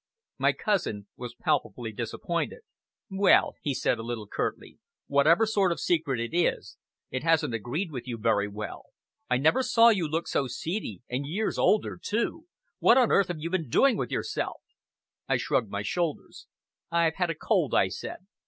[0.39, 2.61] My cousin was palpably disappointed.
[3.11, 6.75] "Well," he said, a little curtly, "whatever sort of a secret it is,
[7.11, 8.85] it hasn't agreed with you very well.
[9.29, 12.47] I never saw you look so seedy and years older too!
[12.79, 14.63] What on earth have you been doing with yourself?"
[15.29, 16.47] I shrugged my shoulders.
[16.89, 18.25] "I've had a cold," I said.